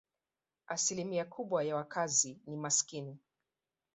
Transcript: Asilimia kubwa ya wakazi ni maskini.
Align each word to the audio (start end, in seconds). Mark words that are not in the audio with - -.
Asilimia 0.67 1.25
kubwa 1.25 1.63
ya 1.63 1.75
wakazi 1.75 2.41
ni 2.47 2.57
maskini. 2.57 3.19